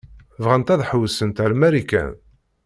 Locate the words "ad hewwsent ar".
0.73-1.51